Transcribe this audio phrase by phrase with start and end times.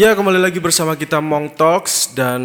[0.00, 2.40] Ya kembali lagi bersama kita Mong Talks dan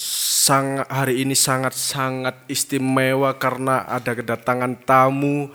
[0.00, 5.52] sangat hari ini sangat-sangat istimewa karena ada kedatangan tamu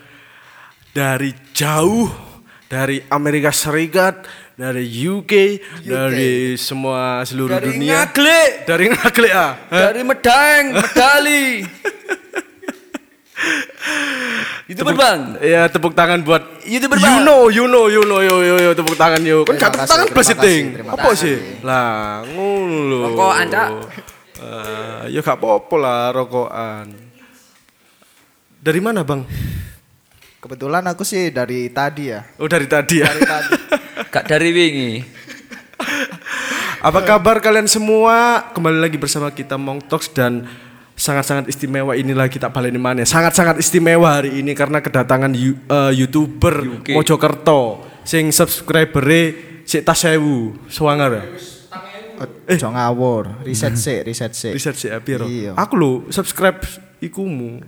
[0.94, 2.06] dari jauh
[2.70, 8.06] dari Amerika Serikat, dari UK, dari semua seluruh Dari dunia.
[8.06, 8.42] Ngagle.
[8.62, 9.52] Dari Ngagle ah.
[9.74, 11.66] Dari Medang, Medali.
[14.70, 15.20] YouTuber bang.
[15.42, 17.26] Ya tepuk tangan buat YouTuber, You Bang.
[17.26, 19.42] know, you know, you know, yo yo yo tepuk tangan yo.
[19.44, 20.64] Kan gak tepuk tangan terima plus kasih, ting.
[20.78, 21.36] terima Apa sih?
[21.66, 22.98] Lah, ngono lho.
[23.12, 23.68] Rokokan, Cak.
[24.42, 26.86] Eh, ya gak apa-apa lah rokokan.
[28.62, 29.26] Dari mana, Bang?
[30.42, 32.22] Kebetulan aku sih dari tadi ya.
[32.38, 33.06] Oh, dari tadi ya.
[33.10, 33.50] Dari tadi.
[34.14, 34.92] Kak dari wingi.
[36.82, 38.50] Apa kabar kalian semua?
[38.50, 40.46] Kembali lagi bersama kita Mong Talks dan
[41.02, 43.02] sangat-sangat istimewa inilah kita balik mana.
[43.02, 46.88] Sangat-sangat istimewa hari ini karena kedatangan yu- eh, YouTuber UK.
[46.94, 49.34] Mojokerto sing subscribere
[49.66, 51.26] sik tas sewu, swanger.
[52.46, 53.42] Eh, jangan ngawur.
[53.42, 54.54] Riset sih, riset sih.
[54.54, 55.26] Riset sih piro?
[55.26, 55.58] Iya.
[55.58, 56.62] Aku lho subscribe
[57.02, 57.58] ikumu.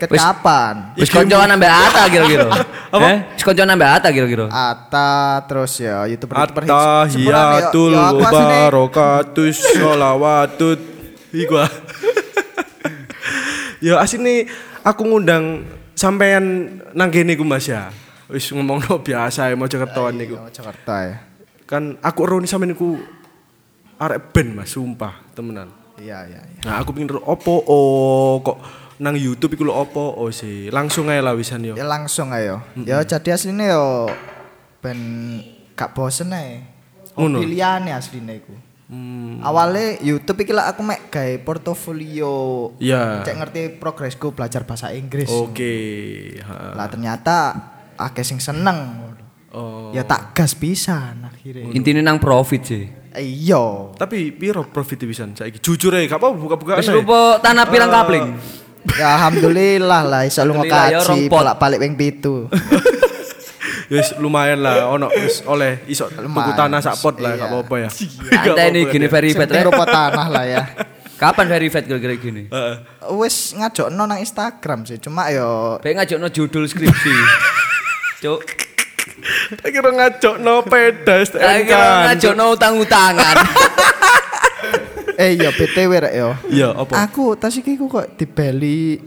[0.00, 0.96] Kapan?
[0.96, 2.48] Wis koncoan ambek Ata kira-kira.
[2.96, 3.04] Apa?
[3.08, 4.48] Eh, wis koncoan ambek Ata kira-kira.
[4.48, 6.72] Ata terus ya YouTuber YouTuber hits.
[6.72, 10.80] Attahiyatul Sebenarnya, ya, aku asline barakatus sholawatut
[11.28, 11.68] Iku ah.
[13.78, 14.50] Ya asini
[14.82, 15.62] aku ngundang
[15.94, 17.90] sampean nang kene iku Mas ya.
[18.28, 20.36] Wis ngomong biasa ya Mojokertoan niku.
[20.36, 21.16] Iya, Jakarta ya.
[21.64, 23.00] Kan aku roni sampean niku
[23.98, 25.72] arek band Mas, sumpah temenan.
[25.98, 26.60] Iya, iya, iya.
[26.62, 28.58] Nah, aku pingin opo oh kok
[29.02, 30.70] nang YouTube iku lho opo oh sih.
[30.70, 31.74] Langsung ae lah wisan yo.
[31.74, 32.62] Ya langsung ayo.
[32.82, 34.10] Ya jadi aslinya yo
[34.78, 34.98] ben
[35.74, 36.62] gak bosen ae.
[37.18, 37.42] Ngono.
[37.42, 38.54] Hobi liyane asline iku.
[38.88, 39.44] Hmm.
[39.44, 42.72] Awalnya YouTube iki lah aku mek gawe portofolio.
[42.80, 43.20] Ya.
[43.20, 45.28] Cek ngerti progresku belajar bahasa Inggris.
[45.28, 45.76] Oke.
[46.40, 46.72] ha.
[46.72, 47.36] Lah ternyata
[48.00, 49.12] akeh sing seneng.
[49.52, 49.92] Oh.
[49.92, 51.68] Ya tak gas pisan akhirnya.
[51.76, 52.84] Intine nang profit sih.
[53.12, 53.92] Eh, Iya.
[53.92, 55.60] Tapi piro profit pisan saiki?
[55.60, 56.80] Jujur ae, gak apa buka-buka.
[56.80, 58.36] Wis lupa tanah pirang kapling.
[58.96, 62.48] Ya alhamdulillah lah iso lunga Alhamdulillah, ya, kaji bolak-balik ping pitu.
[63.88, 67.40] Wis lumayan lah ono wis oleh iso tuku tanah sak pot lah Iya.
[67.40, 67.90] gak apa-apa ya.
[68.38, 69.64] Anta ini gini verified Sing rek.
[69.64, 70.62] rupa tanah lah ya.
[71.16, 72.46] Kapan verified kira-kira gini?
[72.46, 72.76] Heeh.
[73.10, 77.10] Wis ngajokno nang Instagram sih, cuma yo Kayak ngajakno judul skripsi.
[78.22, 78.40] Cuk.
[79.56, 81.40] Tak kira ngajok no peda STNK.
[81.40, 83.36] Saya kira ngajakno utang-utangan.
[85.18, 86.30] eh iya BTW rek yo.
[86.46, 86.92] Iya, apa?
[87.02, 89.00] Aku tas iki kok dibeli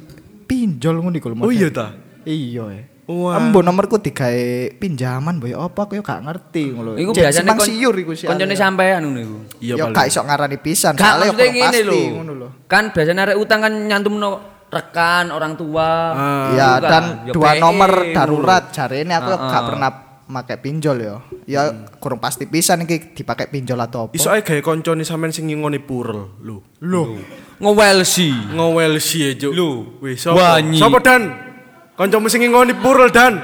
[0.44, 1.46] pinjol ngono iku lho.
[1.46, 1.96] Oh iya ta?
[2.28, 2.91] Iya.
[3.10, 3.42] Wah.
[3.42, 6.96] Embo nomorku digawe pinjaman boy apa aku yo gak ngerti ngono.
[6.96, 8.30] Iku biasanya simpang siur iku sih.
[8.30, 9.38] Koncone sampean ngono iku.
[9.58, 9.96] Iya Yo paling.
[9.98, 12.02] gak iso ngarani pisan soalnya yo ngene lho.
[12.22, 12.48] ngono lho.
[12.70, 14.30] Kan biasanya arek utang kan nyantumno
[14.70, 15.90] rekan orang tua.
[16.14, 16.50] Ah.
[16.54, 16.88] Ya kan.
[16.88, 19.50] dan Ya dua PE nomor darurat cari ini aku Heeh.
[19.50, 19.90] gak pernah
[20.32, 21.18] pakai pinjol yo.
[21.44, 21.62] Ya
[22.00, 24.16] kurang pasti pisan iki dipakai pinjol atau apa.
[24.16, 26.64] Iso ae gawe koncone sampean sing ngingoni purel lho.
[26.80, 27.18] Loh.
[27.60, 28.32] Ngewel sih.
[28.56, 29.52] Ngowel sih juk.
[29.52, 30.00] Lho.
[30.00, 30.64] Wis sapa?
[30.78, 31.51] Sapa Dan?
[31.98, 33.38] Kancamu sing ngingoni purel Dan.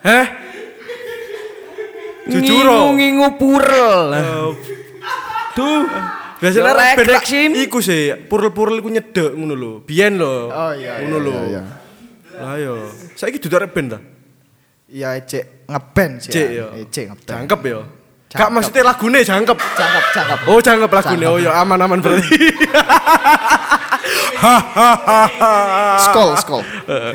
[0.00, 0.26] Heh?
[2.30, 2.94] Jujur.
[2.94, 4.14] Ngingu purel.
[6.40, 7.52] Biasanya arek lek, beda lek, Sim.
[7.52, 9.72] iku sih, purel-purel iku nyedek ngono lho.
[9.84, 10.48] Biyen lho.
[10.48, 11.36] Oh, iya, Ngono iya, lho.
[11.52, 11.62] iya,
[12.40, 12.74] Lah yo.
[13.12, 13.98] Saiki dudu arek band ta?
[14.88, 16.32] Ya cek ngeband sih.
[16.32, 16.56] Cek ya.
[16.56, 16.66] yo.
[16.80, 17.28] Eh, Cek ngeband.
[17.44, 17.80] Jangkep yo.
[18.30, 18.54] Gak Jangkep.
[18.54, 19.58] maksudnya lagune jangkep.
[19.58, 20.38] Cakep, cakep.
[20.46, 21.26] Oh, jangkep lagune.
[21.26, 22.38] Oh ya aman-aman berarti.
[26.06, 26.62] Skol, skol.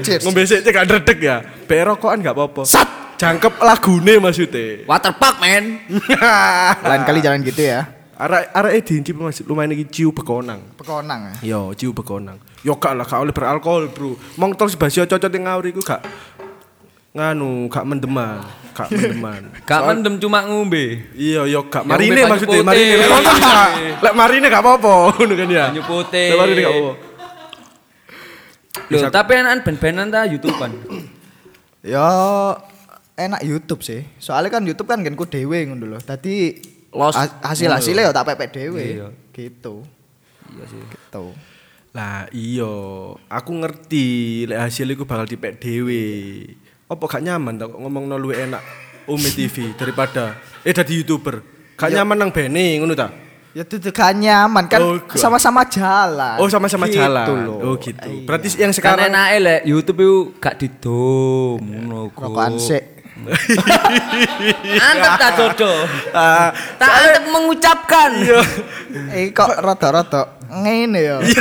[0.03, 0.21] Cheers.
[0.27, 1.37] Ngombe sik cek gak dredeg ya.
[1.65, 2.67] Be rokokan gak apa-apa.
[2.67, 2.89] Sat.
[3.15, 4.83] Jangkep lagune maksudnya.
[4.83, 5.79] Waterpark men.
[6.91, 7.87] Lain kali jangan gitu ya.
[8.15, 10.75] Arek arek diinci masih lumayan iki ciu bekonang.
[10.75, 11.55] Pekonang ya.
[11.55, 12.39] Yo, ciu bekonang.
[12.63, 14.15] Yo gak lah, gak oleh beralkohol, Bro.
[14.35, 16.03] Mong tol sebasio cocot yang ngawur iku gak
[17.15, 18.43] nganu, gak mendeman,
[18.75, 19.41] gak mendeman.
[19.69, 20.99] Gak mendem cuma ngombe.
[21.15, 22.95] Iya, yo gak Ya, marine maksudnya, marine.
[24.03, 25.65] Lek marine gak apa-apa, ngono kan ya.
[25.71, 26.27] Banyu putih.
[26.35, 26.93] Lek marine gak apa-apa.
[28.91, 30.71] Loh, tapi anak band-bandan ta YouTubean.
[31.85, 32.01] Ya
[33.13, 34.09] enak YouTube sih.
[34.17, 36.01] Soalnya kan YouTube kan genku dhewe ngono lho.
[36.01, 36.57] Tadi
[36.89, 37.13] Los.
[37.45, 38.81] hasil hasilnya ya tak pepek dhewe.
[38.81, 39.07] Iya.
[39.29, 39.85] Gitu.
[40.49, 40.81] Iya sih.
[40.81, 41.25] Gitu.
[41.93, 42.73] Lah iya,
[43.29, 44.07] aku ngerti
[44.49, 46.03] lek hasil iku bakal dipek dhewe.
[46.85, 48.61] Apa gak nyaman tak ngomongno luwih enak
[49.09, 51.41] Umi TV daripada eh dadi YouTuber.
[51.73, 53.09] Gak nyaman nang bene ngono ta?
[53.57, 56.37] Ya itu gak nyaman kan Oh, sama-sama jalan.
[56.37, 57.25] Oh sama-sama Gitu jalan.
[57.41, 57.57] loh.
[57.73, 58.05] Oh gitu.
[58.05, 58.25] Iya.
[58.29, 62.29] Berarti yang Kan sekarang enake lek YouTube itu gak didom ngono kok.
[64.85, 65.71] Antep tak dodo.
[66.11, 68.09] Ah, Tak antep mengucapkan.
[68.17, 68.41] iya.
[69.11, 71.17] Eh kok rada-rada ngene ya.
[71.19, 71.33] Eh,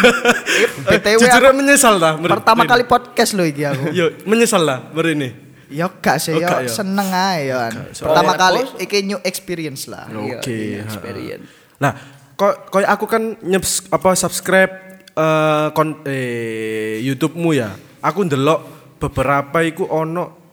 [0.91, 2.17] BTW Jujur menyesal ta?
[2.17, 3.93] mer- pertama kali podcast lo iki aku.
[3.93, 5.29] Yo, menyesal lah mer ini.
[5.69, 6.71] Ya gak sih, Oh, ya gak ya?
[6.71, 7.73] seneng ae ya.
[7.91, 10.07] Pertama kali iki new experience lah.
[10.07, 11.47] Iya, Oke, iya, experience.
[11.77, 11.93] Nah,
[12.35, 14.73] kok koy aku kan nyeps, apa subscribe
[15.11, 17.71] eh kon eh YouTube-mu ya.
[18.01, 18.61] Aku ndelok
[18.99, 20.44] beberapa iku ono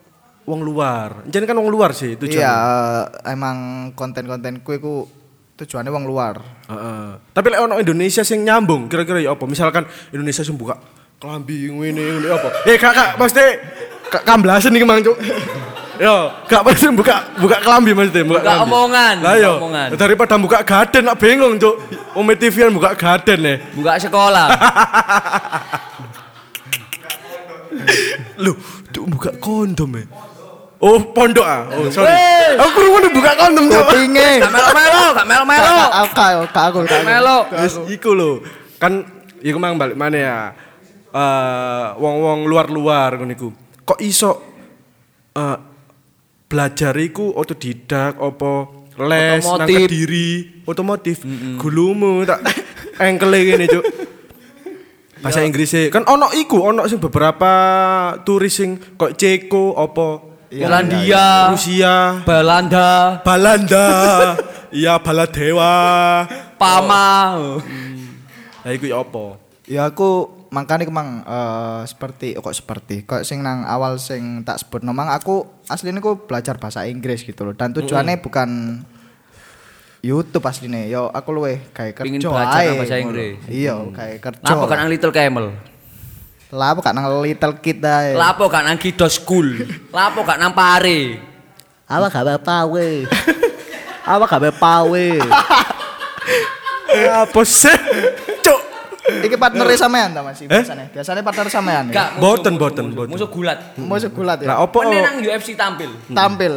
[0.43, 1.23] wong luar.
[1.25, 2.41] Jadi kan wong luar sih tujuannya.
[2.41, 2.55] Iya,
[3.27, 3.57] emang
[3.93, 4.93] konten-kontenku iku
[5.55, 6.35] tujuannya wong luar.
[6.67, 7.07] Heeh.
[7.31, 9.43] Tapi lek ono Indonesia sing nyambung, kira-kira ya apa?
[9.45, 10.75] Misalkan Indonesia sing buka
[11.17, 12.47] kelambi ngene ngene apa?
[12.65, 13.47] Eh kak kak, maksudnya
[14.09, 15.15] kak kamblasen iki mang cuk.
[16.01, 18.65] Yo, gak pasti buka buka kelambi maksudnya, buka, Buka kelambi.
[18.65, 19.87] omongan, Lah yo, omongan.
[19.93, 21.77] daripada buka gaden nak bingung cuk.
[22.17, 23.55] Ome TV buka gaden ya.
[23.69, 24.49] Buka sekolah.
[28.41, 28.57] Loh,
[28.89, 30.03] cuk buka kondom ya.
[30.81, 31.69] Oh, pondok ah.
[31.77, 32.09] Oh, sorry.
[32.09, 32.57] Weh.
[32.57, 33.85] Aku kurang buka kondom cuk.
[33.85, 34.41] Kupinge.
[34.41, 35.77] Gak melo-melo, gak melo-melo.
[35.93, 37.37] Aku aku aku Gak melo.
[37.53, 38.41] Wis iku lho.
[38.81, 39.05] Kan
[39.45, 40.37] iku mang balik mana ya?
[41.13, 43.47] Eh wong-wong luar-luar ngono iku.
[43.85, 44.31] Kok iso
[45.37, 45.57] eh
[46.49, 48.51] belajar iku otodidak apa
[49.05, 49.77] les nang Otomotif.
[49.85, 50.29] Kediri,
[50.65, 51.17] otomotif.
[51.61, 52.41] Gulumu tak
[53.05, 53.85] engkele ngene, Cuk.
[55.21, 57.53] Bahasa Inggris kan ono iku, ono sing beberapa
[58.25, 59.77] turis sing kok Ceko
[60.51, 61.25] apa Polandia,
[61.55, 61.95] Rusia,
[62.27, 63.87] Belanda, Balanda,
[64.83, 65.73] iya Baladewa.
[66.59, 67.39] Pama.
[68.59, 69.39] Lah iku ya apa?
[69.63, 74.83] Ya aku makanya kemang eh, seperti kok seperti kok sing nang awal sing tak sebut
[74.83, 78.83] nomang aku aslinya aku belajar bahasa Inggris gitu loh dan tujuannya bukan
[80.03, 82.99] YouTube aslinya yo aku luwe kayak kerja Pingin belajar ae, bahasa.
[82.99, 83.39] Inggris.
[83.47, 85.70] iya kayak kerja Lapo kan Little Camel.
[86.51, 89.63] Lapo kan nang little kid ae Lapo kan nang Kido School.
[89.89, 91.31] Lapo kan nang Pare.
[91.91, 92.89] apa gak pawe
[94.07, 95.07] apa gak pawe
[96.91, 97.75] Apa sih?
[98.39, 98.59] Cuk.
[99.11, 102.09] iki partner sampean ta Mas biasanya biasanya partner sampean ya Gak.
[102.23, 103.11] Boten, musuh, boten, musuh, boten.
[103.11, 103.59] Musuh gulat.
[103.75, 104.87] mau gulat ya Lah opo?
[104.87, 105.91] Meneh nang UFC tampil.
[106.15, 106.53] tampil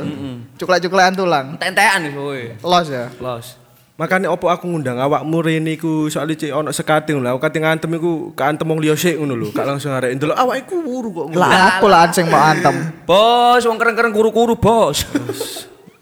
[0.55, 2.43] cuklek-cuklekan tulang Tentean wis kowe.
[2.62, 3.58] los ya Los.
[3.94, 7.31] Makanya opo aku ngundang awakmu rene iku soalnya cek ono sekating lho.
[7.31, 9.55] Aku kate ngantem iku kaantem wong liya sik ngono lho.
[9.55, 11.38] Gak langsung arek ndelok awake iku wuru kok ngono.
[11.38, 12.75] lah aku lah sing mau antem
[13.06, 15.06] Bos, wong keren-keren kuru-kuru, Bos.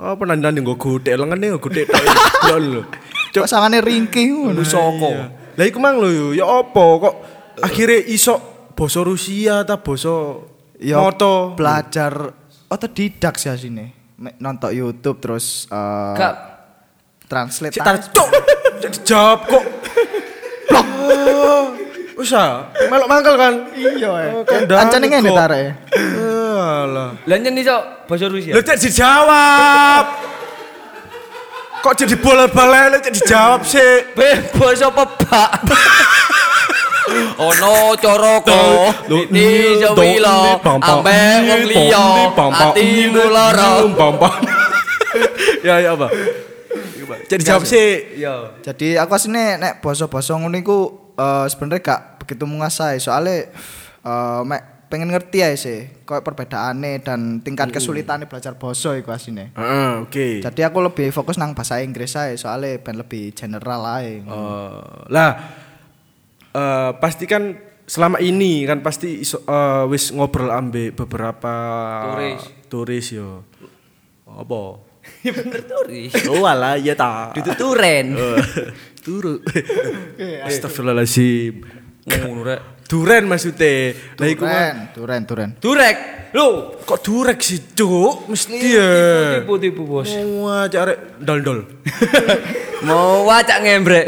[0.01, 2.57] Apa nandane nggo godhek lengene nggo godhek tok.
[2.57, 2.83] Lho.
[3.37, 4.65] Cok sangane ringkih ngono.
[4.65, 5.13] Soko.
[5.53, 7.15] Lah iku mang lho ya opo kok
[7.61, 8.41] akhirnya iso
[8.73, 10.41] basa Rusia ta basa
[10.81, 11.53] Ya moto.
[11.61, 12.33] belajar
[12.73, 14.17] otodidak sih asine.
[14.17, 15.69] Mek nonton YouTube terus
[16.17, 16.52] Gak
[17.33, 17.73] translate.
[18.13, 18.29] Cuk.
[18.85, 19.65] Cek dijawab kok.
[20.69, 21.67] Blok.
[22.13, 23.55] Wis ah, melok mangkel kan.
[23.73, 24.31] Iya eh.
[24.37, 25.63] Oh, kandhane Ancane ngene tare.
[25.97, 27.17] Alah.
[27.25, 28.53] Lah nyen iso basa Rusia.
[28.53, 30.05] Lu cek dijawab.
[31.83, 34.13] Kok jadi bola-bola lu cek dijawab sih.
[34.13, 35.51] Bebas apa, Pak?
[37.37, 43.85] Ono coroko, ini sewilo, ampe wong liya, atimu lara.
[45.63, 46.09] Ya ya apa?
[47.29, 48.19] Cek dijawab sih.
[48.19, 48.57] Yo.
[48.65, 50.79] Jadi aku asine nek basa-basa ngono iku
[51.17, 53.51] eh, sebenarnya gak begitu menguasai soalnya
[54.05, 59.49] eh, mek pengen ngerti aja sih kok perbedaannya dan tingkat kesulitannya belajar basa iku asine.
[59.57, 60.45] Heeh, oke.
[60.45, 64.21] Jadi aku lebih fokus nang bahasa Inggris aja soalnya ben lebih general aja.
[64.21, 65.31] Eh, lah
[66.53, 67.57] eh pasti kan
[67.89, 71.55] selama ini kan pasti iso, eh, wis ngobrol ambe beberapa
[72.13, 72.43] Turis.
[72.69, 73.49] turis yo.
[74.29, 74.92] Apa?
[75.27, 76.13] Ya bener turis.
[76.31, 77.31] Oh alah ya ta.
[77.33, 78.15] Dituturen.
[78.99, 79.43] Turu.
[80.47, 81.63] Astagfirullahaladzim.
[82.07, 82.61] Ngono rek.
[82.87, 83.97] Duren maksudnya.
[84.15, 85.51] Lah iku Turen, mah- turen, turen.
[85.57, 85.97] Durek.
[86.33, 88.29] Lho, kok durek sih, Cuk?
[88.29, 88.91] Mesti ya.
[89.41, 90.09] tipu-tipu, Bos.
[90.41, 91.61] Wah, cari dol-dol.
[92.89, 94.07] Mau wacak ngembrek.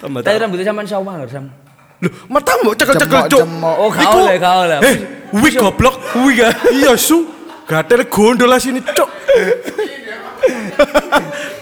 [0.00, 1.46] Tambah Tadi rambutnya sampean sawah lho, Sam.
[2.00, 3.42] Loh, matamu cekel-cekel, Cuk.
[3.60, 4.78] Oh, gak Iku- oleh, gak oleh.
[4.80, 4.96] Eh,
[5.36, 5.94] wih goblok.
[6.16, 6.54] Wih gak?
[6.70, 7.26] Iya, su.
[7.70, 9.06] Gatel gondol lah sini, Cuk.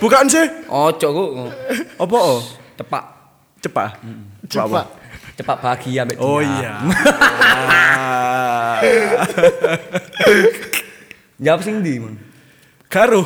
[0.01, 0.47] Bukan sih.
[0.73, 1.29] Ojo kok.
[2.01, 2.17] Apa?
[2.17, 2.41] oh?
[2.81, 3.05] Cepak.
[3.61, 3.91] Cepat.
[4.49, 4.87] Cepat.
[5.39, 6.83] Cepak bahagia mbek Oh iya.
[11.45, 12.19] Jawab sing ndi, Mon?
[12.89, 13.23] Karo.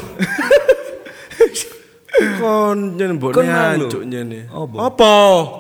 [2.43, 4.51] Kon yen mbok nyancuk nyene.
[4.77, 5.13] Apa?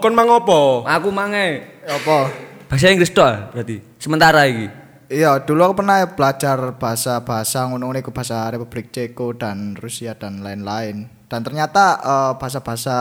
[0.02, 0.84] Kon mang apa?
[0.98, 2.28] Aku mange Apa?
[2.68, 3.80] bahasa Inggris tok berarti.
[4.00, 4.81] Sementara iki.
[5.12, 11.04] Iya, dulu aku pernah belajar bahasa-bahasa ngono-ngono iku bahasa Republik Ceko dan Rusia dan lain-lain.
[11.28, 12.96] Dan ternyata eh, bahasa-bahasa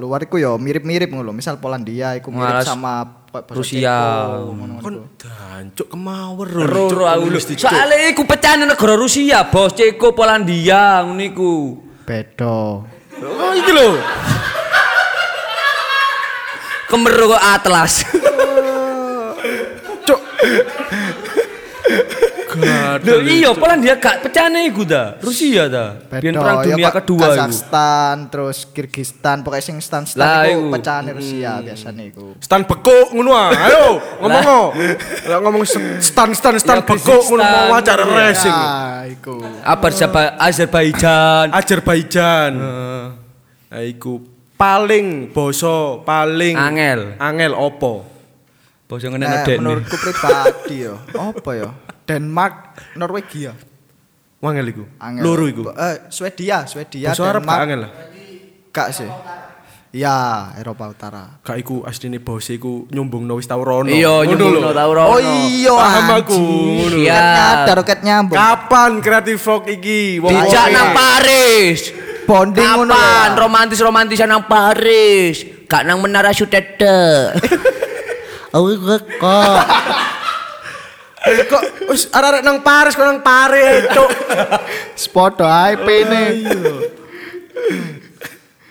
[0.00, 1.28] luar iku yo mirip-mirip ngono.
[1.28, 1.36] lho.
[1.36, 3.92] Misal Polandia iku mirip Malas sama bahasa Rusia.
[3.92, 7.40] Ceko, ngono-ngono Kon dancuk kemawer Roro aku lho.
[7.44, 9.76] Soale iku pecahane negara Rusia, Bos.
[9.76, 11.76] Ceko, Polandia, ngono iku.
[12.08, 12.88] Bedo.
[13.20, 14.00] Oh iki lho.
[16.88, 18.00] Kemeru Atlas.
[20.08, 20.20] Cuk.
[22.60, 23.18] Gadel.
[23.26, 25.16] iya, Polandia gak pecahne iku ta.
[25.18, 25.98] Rusia ta.
[26.20, 27.32] Biyen Bedo, perang ya dunia kedua iku.
[27.32, 30.52] Kazakhstan, terus Kirgistan, pokoknya sing stan stan iku.
[30.52, 32.26] iku pecahan Rusia biasanya iku.
[32.38, 33.50] Stan bekuk ngono ah.
[33.50, 33.86] Ayo
[34.20, 34.64] ngomong.
[35.26, 35.62] Lah ngomong
[35.98, 38.14] stan stan stan Ya, bekuk ngono mau acara iya.
[38.30, 38.56] racing.
[38.56, 39.34] Ah, iku.
[40.38, 41.46] Azerbaijan.
[41.52, 42.52] Azerbaijan.
[43.70, 44.20] Nah, iku
[44.54, 47.16] paling boso paling Angel.
[47.16, 48.04] Angel opo?
[48.90, 50.98] Basa ngene Nah, menurutku pribadi yo.
[51.14, 51.70] Apa yo?
[52.10, 52.54] Denmark,
[52.98, 53.54] Norwegia.
[54.42, 54.84] Wangel iku.
[54.98, 55.22] Angel.
[55.22, 55.62] Loro iku.
[55.70, 57.60] Eh, Swedia, Swedia, Arab gak Denmark.
[57.62, 57.90] angel lah.
[58.74, 59.10] Gak sih.
[59.90, 61.42] Ya, Eropa Utara.
[61.42, 63.90] Gak iku asline bose iku nyumbungno wis tau rono.
[63.90, 65.06] Iya, nyumbungno tau rono.
[65.12, 66.40] Oh iya, Paham aku.
[66.94, 67.14] Iya.
[67.14, 68.36] Roket nyadar, roket nyambung.
[68.38, 70.22] Kapan Creative Frog iki?
[70.22, 71.80] Wong Dijak nang Paris.
[72.26, 75.42] Bonding ngono Kapan romantis-romantisan nang Paris?
[75.66, 77.34] Gak nang Menara Sutete.
[78.54, 78.66] Oh,
[79.22, 79.58] kok.
[81.20, 81.62] Kok
[81.92, 84.10] wis arek nang Paris kok nang Paris, cuk.
[84.96, 86.22] Spodo ae pene.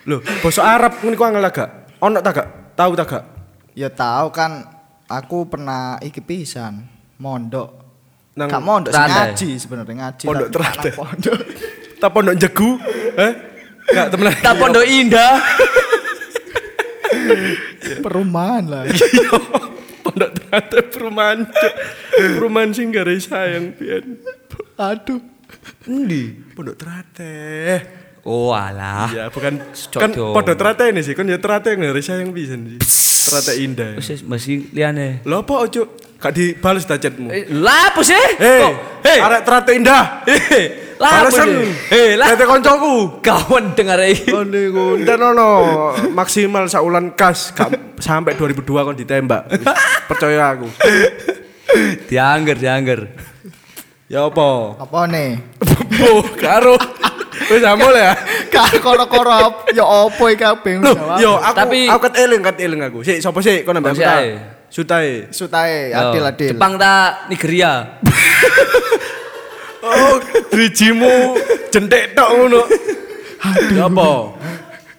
[0.09, 2.01] Loh, basa Arab ngene ku angel gak?
[2.01, 2.73] Ono ta gak?
[2.73, 3.23] Tahu ta gak?
[3.77, 4.65] Ya tahu kan
[5.05, 6.89] aku pernah iki pisan
[7.21, 7.77] mondok.
[8.33, 10.25] Nang Gak mondok sing ngaji sebenarnya ngaji.
[10.25, 10.91] Pondok Teratai.
[10.97, 11.37] Pondok.
[12.01, 12.81] ta pondok jegu?
[13.13, 13.33] Eh?
[13.93, 14.33] Gak temenan.
[14.41, 15.37] Tak Pondok Indah.
[18.01, 18.83] Perumahan lah.
[20.19, 21.39] Pondok Teratai perumahan.
[22.11, 24.19] Perumahan sing gak sayang pian.
[24.75, 25.23] Aduh.
[25.87, 26.35] Endi?
[26.51, 27.79] Pondok Teratai.
[28.27, 29.07] Oh alah.
[29.07, 29.95] Iya, bukan Cocok.
[29.95, 31.39] kan pondok Teratai ini sih, kan ya
[31.71, 32.79] yang gak sayang pisan sih.
[33.31, 33.91] Teratai indah.
[33.95, 35.23] Wis masih liane.
[35.23, 35.87] Lho apa ojo?
[36.19, 37.31] Gak dibales ta chatmu.
[37.31, 38.19] Eh, Lah apa sih?
[38.19, 39.19] Hei, Kok- Hei.
[39.23, 40.03] arek Teratai indah.
[40.99, 41.71] Apa sih?
[41.87, 43.23] Hei, lah Tete koncoku.
[43.23, 44.35] kawan dengar iki.
[44.35, 45.49] Oh niku, ono
[46.11, 47.55] maksimal saulan kas
[47.97, 49.47] sampai 2002 kon ditembak.
[50.05, 50.67] Percaya aku.
[52.05, 52.99] Diangger, diangger.
[54.11, 54.75] Ya apa?
[54.75, 55.39] Apa nih?
[56.03, 56.75] Oh, karo.
[57.47, 58.13] Wis amul ya.
[58.51, 62.81] Kak koro-koro ya opo iki kabeh Loh, yo aku Tapi- aku kat eling kat eling
[62.83, 62.99] aku.
[63.01, 64.19] Sik sapa sik kon nambah aku ta?
[64.19, 64.29] ae.
[64.69, 65.31] Sutae.
[65.31, 66.49] Sutae Yo, adil adil.
[66.53, 67.71] Jepang ta Nigeria.
[69.79, 70.19] Oh,
[70.51, 71.39] drijimu
[71.71, 72.61] jentek tok ngono.
[73.71, 74.09] Ya apa?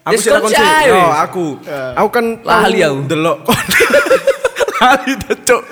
[0.00, 1.12] Aku Yes, sih kon takon sih ae, Yo, wis.
[1.20, 1.46] aku.
[1.92, 2.98] Aku kan Lali aku.
[3.04, 3.38] Delok.
[4.80, 5.62] Lali ta, Cuk.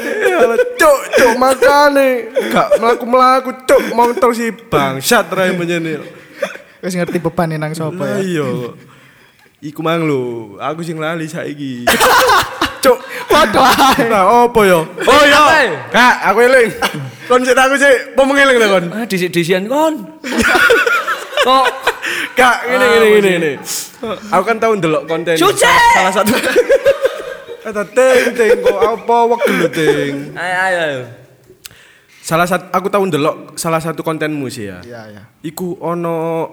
[0.00, 0.40] Ya,
[0.76, 2.08] cuk, cuk makane
[2.48, 6.02] gak melaku-melaku cuk motor si bangsat rai menyenil.
[6.80, 8.40] Wis ngerti beban nang sapa ya.
[8.40, 8.48] iya.
[9.60, 11.84] Iku mang lho, aku sing lali saiki.
[12.84, 12.98] Cuk,
[13.32, 14.12] Padha ae.
[14.12, 14.84] nah opo yo?
[15.08, 15.42] Oh yo.
[15.56, 15.72] Eh?
[15.88, 16.68] Kak, aku eling.
[17.24, 18.84] Kon sik aku sik, apa mengeling ta kon?
[18.92, 20.20] Ah disik-disian kon.
[21.48, 21.66] Kok
[22.36, 23.52] Kak, ngene ngene ngene ngene.
[24.28, 25.32] Aku kan tau ndelok konten.
[25.40, 26.36] Salah satu.
[27.64, 30.36] Kata ting ting kok apa wegel lho ting.
[30.36, 31.02] ayo ayo.
[32.20, 34.84] Salah satu aku tau ndelok salah satu kontenmu sih ya.
[34.84, 35.22] Iya ya.
[35.40, 36.44] Iku ono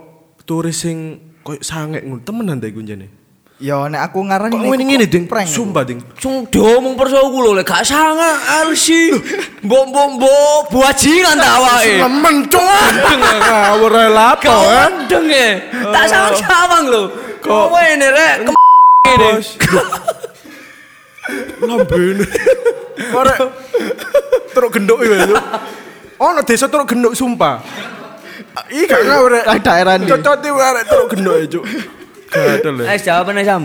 [0.47, 3.20] turis sing koyo sangek ngono temenan ta iku jane.
[3.61, 5.29] Yo nek aku ngarani Kok ngene ngene ding?
[5.29, 5.45] prank.
[5.45, 6.01] Sumpah ding.
[6.17, 9.13] Cung diomong perso ku lho lek gak sangat arsi.
[9.61, 12.01] Mbok mbok mbok buajingan ta awake.
[12.01, 12.65] Lemen cuk.
[13.21, 15.05] Ngawur ae lapo Kau kan.
[15.05, 15.49] andeng e.
[15.93, 17.03] Tak sawang-sawang lho.
[17.37, 19.29] Kok ngene rek ngene.
[21.61, 22.25] Lambene.
[23.13, 23.39] Arek
[24.57, 25.37] truk genduk iki lho.
[26.17, 27.61] Ono desa truk genduk sumpah.
[28.73, 29.05] Ih gak.
[29.45, 31.65] Ah, daerah iki arek truk genduk e cuk.
[32.31, 32.85] Gadel ya.
[32.89, 33.63] Eh jawabane Sam.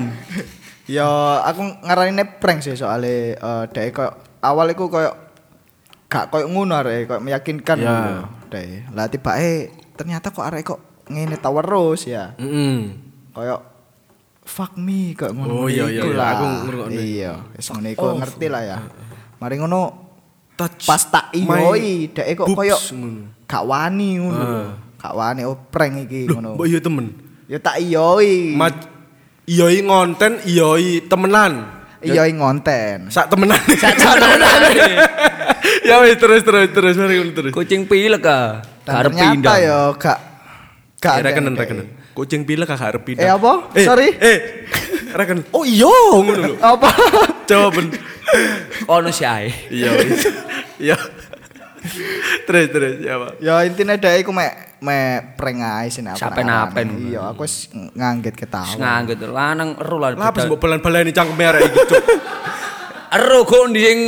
[0.86, 1.06] Yo
[1.40, 5.10] aku ngarani nek prank sih soalnya eh dhek koyo awal iku koyo
[6.06, 7.90] gak koyo ngono arek koyo meyakinkan Ya.
[7.90, 8.22] ngono.
[8.46, 8.94] Dhek.
[8.94, 9.50] Lah tibake
[9.94, 12.34] ternyata kok arek kok ngene tau terus ya.
[12.38, 12.94] Heeh.
[13.30, 13.56] Koyo
[14.42, 15.50] fuck me kok ngono.
[15.56, 16.14] Oh, iya, iya, iya.
[16.14, 16.28] lah.
[16.34, 16.94] Aku ngrungokne.
[16.94, 18.78] Iya, wis ngono iku Oh, ngerti lah ya.
[19.38, 19.80] Mari ngono
[20.56, 22.78] Touch pas tak iyoi dhek kok koyo
[23.44, 24.38] gak wani ngono.
[24.38, 24.66] Ah.
[24.96, 26.54] Gak wani oh prank iki ngono.
[26.56, 27.25] mbok iya temen.
[27.46, 28.52] Ya tak iyoi.
[28.52, 28.74] Mat
[29.46, 31.62] iyoi ngonten, iyoi temenan.
[32.02, 33.06] Iyoi ngonten.
[33.06, 33.58] Sak temenan.
[33.82, 34.60] Sak temenan.
[35.82, 37.50] ya wis terus terus terus mari terus.
[37.54, 38.62] Kucing pilek ah.
[38.82, 39.56] Ternyata pindah.
[39.58, 40.18] ya gak
[40.98, 41.86] gak Eh, rekenan ada- rekenan.
[42.12, 43.22] Kucing pilek gak arep pindah.
[43.22, 43.52] Eh, apa?
[43.78, 44.08] Sorry.
[44.18, 44.38] Eh,
[45.14, 45.46] rekenan.
[45.54, 46.54] Oh iya ngono lho.
[46.58, 46.90] Apa?
[47.46, 47.94] Jawaban.
[48.88, 49.54] Ono si ae.
[49.70, 49.90] Iya.
[50.82, 50.96] Iya.
[52.42, 53.32] Terus terus ya, Pak.
[53.38, 57.08] ya intinya dhek iku mek mek prank ae sih aku Sapen-apen.
[57.08, 58.76] Iya, aku wis ngangget ketawa.
[58.76, 60.12] Ngangget lanang ero lah.
[60.12, 62.04] Lah mbok balan-balani cangkeme arek iki, Cuk.
[63.16, 64.00] Ero kok ndi sing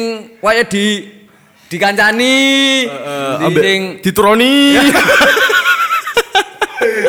[0.43, 1.07] waya di
[1.71, 2.37] dikancani.
[2.85, 4.53] Eh, Ndi ambek sing dituroni.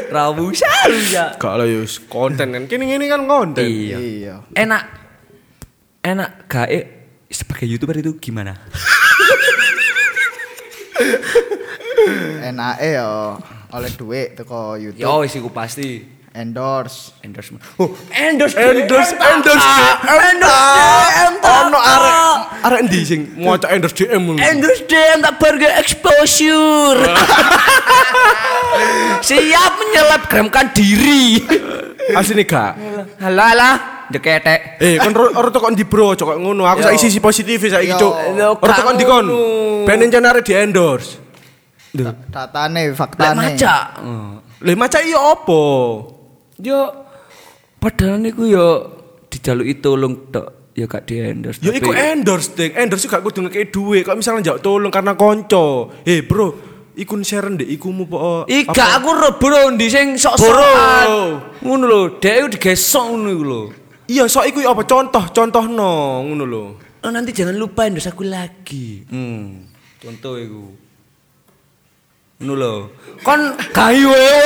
[0.09, 1.37] rawu saru ya.
[1.37, 2.63] Gak lah yus konten kan.
[2.65, 3.63] Kini ngene kan konten.
[3.65, 3.97] Iya.
[3.97, 4.35] Iya.
[4.57, 4.83] Enak
[6.01, 6.79] enak gae
[7.29, 8.57] sebagai YouTuber itu gimana?
[12.53, 13.37] NAE yo
[13.73, 15.01] oleh duit teko YouTube.
[15.01, 16.17] Yo wis iku pasti.
[16.29, 17.17] Endorse.
[17.25, 17.57] Endorsement.
[17.81, 18.53] Oh, endorse.
[18.53, 21.33] Endorse, endorse DM.
[21.41, 22.37] Ono arek
[22.69, 24.37] arek endi sing maca endorse DM ngono.
[24.37, 27.01] Endorse DM tak barga exposure.
[29.27, 31.41] Siap menyelebgramkan diri.
[32.13, 32.73] Asline gak.
[33.21, 33.75] Halah halah,
[34.13, 34.81] deketek.
[34.81, 36.65] Eh, kon ora ora tekon di bro, cok ngono.
[36.65, 37.99] Aku saiki sisi positif saiki, Yo.
[37.99, 38.13] cok.
[38.37, 39.25] Yo, Ora tekon di kon.
[39.85, 41.28] Ben encen arek di endorse.
[41.93, 43.35] Datane, Lek faktane.
[43.35, 43.75] maca.
[44.59, 45.61] Lah maca iya apa?
[46.59, 46.79] Yo
[47.79, 48.67] padahal niku yo
[49.31, 51.59] dijaluki tolong tok ya gak di endorse.
[51.63, 52.71] Ya iku endorse ding.
[52.75, 54.03] Endorse gak kudu ngekek duit.
[54.03, 55.95] Kok misalnya njak tolong karena konco.
[56.03, 56.55] Eh, bro,
[56.95, 58.43] iku share ndek ikumu po.
[58.45, 61.07] Ika aku ro bro ndi sing sok-sokan.
[61.63, 63.61] Ngono lho, dhek iku digesok ngono iku lho.
[64.09, 66.63] Iya, sok iku apa contoh, contohno ngono lho.
[66.99, 69.07] Oh, nanti jangan lupa endorse aku lagi.
[69.07, 69.63] Hmm.
[70.03, 70.63] Contoh iku.
[72.39, 72.73] Ngono lho.
[73.19, 73.41] Kon
[73.75, 73.99] gawe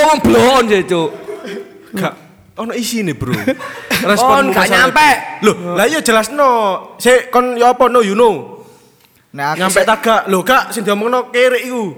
[0.09, 1.09] wong blon ya, Cuk.
[1.93, 2.13] Gak
[2.57, 3.33] ono isine, Bro.
[4.19, 5.09] Kon gak nyampe.
[5.45, 6.50] Loh, lah iya jelasno.
[6.97, 8.65] Sik kon ya apa no you know.
[9.33, 10.21] Nah, aku Nyampe sik- tagak.
[10.25, 11.83] Loh, Kak, sing diomongno kere iku.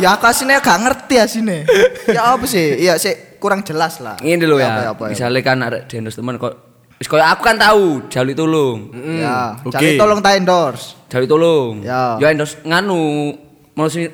[0.00, 1.66] Ya aku asine gak ngerti asine.
[2.08, 2.78] ya apa sih?
[2.80, 4.16] Ya sih kurang jelas lah.
[4.16, 4.70] Ngene lho Apa, ya.
[4.70, 5.04] apa, apa.
[5.12, 6.54] Misalnya kan arek di endorse teman kok
[6.96, 8.78] wis koyo aku kan tahu jaluk tolong.
[9.20, 9.74] Ya, oke.
[9.74, 10.94] cari tolong tak endorse.
[11.10, 11.84] Jaluk tolong.
[11.84, 12.16] Ya.
[12.16, 12.96] Yo endorse nganu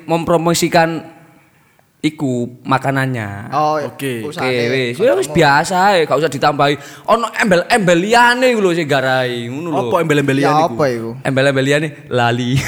[0.05, 1.17] mempromosikan
[1.97, 3.49] iku makanannya.
[3.51, 4.21] Oh, Oke.
[4.21, 4.93] Oke, usahane.
[4.93, 6.77] wis, ya wis biasa ae, gak usah ditambahi.
[7.09, 9.79] Ono embel-embel liyane iku lho sing garai, ngono lho.
[9.89, 10.77] Apa embel-embelian Ya iku?
[10.77, 11.09] apa iku?
[11.25, 12.55] Embel-embel liyane lali.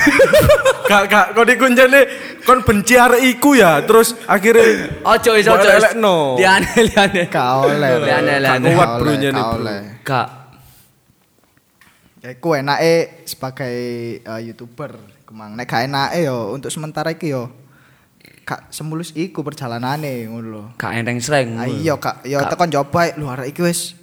[0.90, 2.02] Gak gak kon iku njane
[2.42, 5.52] kon benci arek iku ya, terus akhirnya Ojo Mbok ojo.
[5.54, 6.18] elek-elekno.
[6.42, 7.22] Liyane liyane.
[7.30, 7.90] Gak oleh.
[8.02, 8.70] Liyane Gak liyane.
[8.74, 9.80] kuat, nyene, gak oleh.
[10.02, 10.28] Gak.
[12.20, 13.76] Ya iku enake sebagai
[14.20, 15.56] eh, YouTuber kemang.
[15.56, 17.48] Nek gak enake yo untuk sementara iki yo
[18.44, 20.64] gak semulus iku perjalanane ngono lho.
[20.76, 21.56] Gak enteng sreng.
[21.56, 23.96] Ah iya kak, yo Gak- tekan coba lho arek iki wis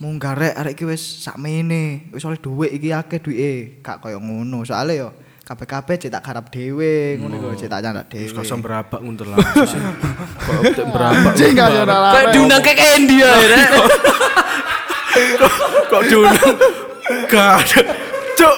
[0.00, 2.08] munggah rek arek iki wis sakmene.
[2.08, 3.84] Wis oleh dhuwit iki akeh duwike.
[3.84, 4.64] Gak koyo ngono.
[4.64, 5.12] Soale yo
[5.44, 8.36] kabeh-kabeh cetak garap dhewe ngono lho, cetak nyandak Wis dhewe.
[8.40, 9.44] kok sam berabak ngono lah.
[9.44, 11.36] Kok berabak.
[11.36, 13.60] Anjing gak yo ora Kayak diundang ke India ya.
[15.92, 16.56] Kok diundang?
[17.26, 17.80] Gak ada.
[18.34, 18.56] Cuk.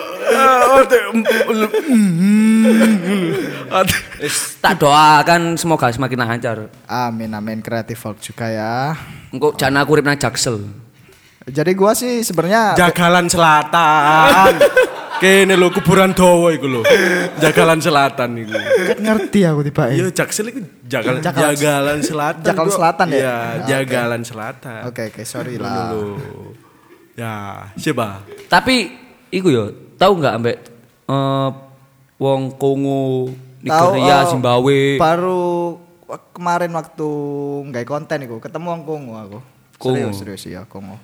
[4.20, 6.58] eh, tak doakan semoga semakin lancar.
[6.86, 8.94] Amin amin kreatif folk juga ya.
[9.30, 10.58] Engko jangan aku nang Jaksel.
[11.50, 14.54] Jadi gua sih sebenarnya Jagalan Selatan.
[15.20, 16.80] Kene lho kuburan dawa iku lho.
[17.36, 18.56] Jagalan Selatan iku.
[18.96, 22.44] Ngerti aku tiba Iya, Jaksel iku jagalan Jagalan- jagalan selatan.
[22.44, 22.70] Jagalan.
[22.72, 23.16] Selatan ya?
[23.16, 23.68] Iya, Oke.
[23.68, 24.80] jagalan selatan.
[24.88, 25.92] Oke oke sorry lah.
[27.12, 28.22] Ya, siapa?
[28.46, 28.90] Tapi
[29.28, 30.56] iku yo, tahu nggak ambek
[31.04, 31.48] eh,
[32.16, 33.28] wong Kongo,
[33.60, 34.78] Tahu, Nigeria, oh, Zimbabwe.
[34.96, 35.42] Baru
[36.32, 37.08] kemarin waktu
[37.68, 39.38] nggak konten iku ketemu wong Kongo aku.
[39.76, 39.96] Kongo.
[39.96, 40.96] Serius serius ya Kongo.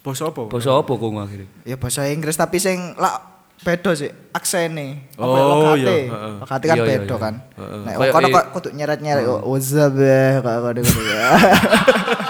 [0.00, 0.44] Bos apa?
[0.46, 1.48] Basa apa Kongo akhirnya?
[1.64, 3.24] Ya bahasa Inggris tapi sing lah
[3.56, 5.08] beda sih aksene.
[5.14, 5.80] Apa Oh, lokate?
[5.80, 6.34] iya, heeh.
[6.42, 7.22] Lokate kan Iya, iya, beda iya.
[7.22, 7.34] kan.
[7.56, 11.28] Nek Kayak kono kok kudu nyeret-nyeret oh, what's up kayak kode kode ya.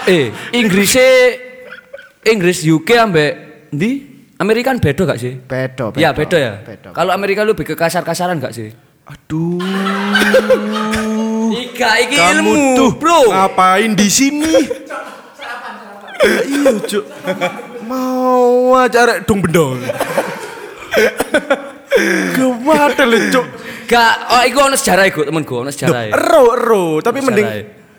[0.07, 1.09] eh, Inggrisnya
[2.25, 3.31] Inggris UK ambek
[3.69, 3.91] ndi?
[4.35, 5.37] Amerika kan beda gak sih?
[5.39, 6.53] Beda, Ya beda ya.
[6.91, 8.73] Kalau Amerika lebih ke kasar-kasaran gak sih?
[9.05, 9.61] Aduh.
[11.55, 13.29] Ika, iki Kamu ilmu, tuh bro.
[13.31, 14.65] ngapain di sini?
[16.25, 17.05] iya, Cuk.
[17.85, 19.77] Mau aja arek dong bendong.
[22.35, 23.45] Kewatel Cuk.
[23.85, 26.09] Gak, oh iku ono sejarah iku temenku, ono sejarah.
[26.09, 27.45] Ero, ero, tapi mending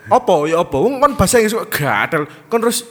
[0.06, 0.76] apa ya apa?
[0.78, 2.26] Wong kan bahasa Inggris kok gatel.
[2.50, 2.82] Kon terus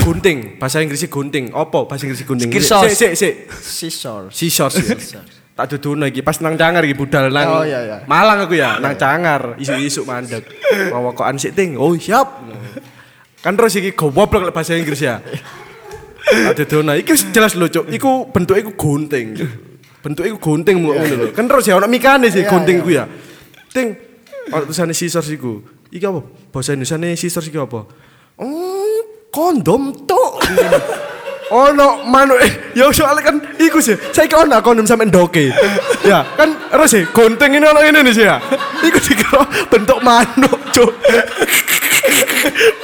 [0.00, 1.50] gunting, bahasa Inggrisnya gunting.
[1.52, 2.48] Apa bahasa Inggris gunting?
[2.50, 2.82] Skirsos.
[2.88, 3.34] Sik, sik, sik.
[3.50, 4.30] Scissors.
[4.32, 4.74] Scissors.
[5.58, 7.96] Tak duduno iki pas nang cangar iki budal nang Oh, iya, iya.
[8.06, 10.46] Malang aku ya, nang cangar, isu-isu mandek.
[10.94, 11.74] Wawakokan sik ting.
[11.74, 12.46] Oh, siap.
[13.42, 15.18] Kan terus iki goblok lek bahasa Inggris ya.
[16.28, 17.90] Tak duduno iki jelas lho, Cuk.
[17.90, 19.34] Iku bentuke iku gunting.
[19.34, 19.50] Cuk.
[19.98, 21.26] Bentuke iku gunting ngono lho.
[21.34, 22.84] Kan terus ya ono mikane sih Iya, gunting iya.
[22.86, 23.04] ku ya.
[23.74, 23.88] Ting.
[24.54, 25.58] Ono tulisane scissors iku.
[25.90, 26.20] Iki apa?
[26.54, 27.82] Bahasa Indonesiane scissors iki apa?
[28.38, 30.42] Oh, kondom tok.
[31.48, 35.48] ono manuk eh, ya soalnya kan iku sih saya ono kondom sampe ndoke
[36.04, 38.36] ya kan terus sih gunting ini ono ini nih sih ya
[38.84, 40.92] iku dikira bentuk manuk cuk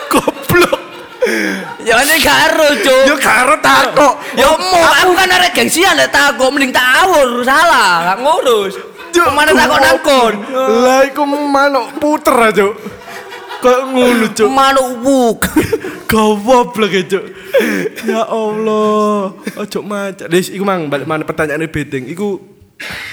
[0.08, 0.80] goblok
[1.84, 3.00] Ya ini karo, Cuk.
[3.08, 8.20] yo karo takok Ya mau aku kan arek gengsian lek takok mending tawur salah, gak
[8.20, 8.76] ngurus.
[9.08, 10.34] Cuk, Ke mana takok nangkon?
[10.84, 12.68] lah iku manuk puter aja
[13.64, 15.40] kok ngono cuk Manuk wuk.
[16.14, 17.24] goblok ya cuk
[18.04, 22.38] ya Allah ojo macet Des, iku mang balik mana pertanyaan bedeng iku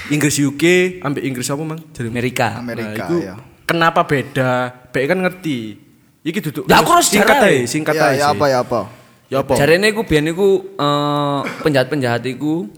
[0.06, 0.62] Inggris UK
[1.00, 1.80] ambek Inggris apa mang?
[1.90, 2.58] Jadi Amerika.
[2.58, 3.34] Amerika iku ya.
[3.64, 4.74] Kenapa beda?
[4.90, 5.78] Baik kan ngerti.
[6.20, 6.64] Iki duduk.
[6.66, 7.62] Lah, aku harus singkat aja, ya.
[7.64, 8.12] singkat Ya, aja.
[8.12, 8.32] ya sih.
[8.34, 8.80] apa ya apa?
[9.26, 9.52] Ya apa?
[9.54, 12.68] Jarene iku biyen iku eh, penjahat-penjahat iku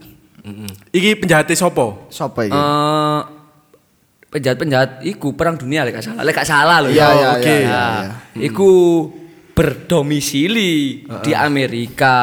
[0.45, 0.69] Mm-mm.
[0.93, 2.05] Iki penjahatnya sopo?
[2.09, 2.53] Sopo iki?
[2.53, 3.21] eh
[4.35, 6.23] penjahat-penjahat iku perang dunia lek gak salah.
[6.27, 6.91] Lek gak salah lho.
[6.91, 7.07] Iya, ya.
[7.15, 7.47] iya, oke.
[7.47, 7.85] iya, Ya, iya,
[8.35, 8.43] iya.
[8.51, 8.71] Iku
[9.55, 12.17] berdomisili di Amerika.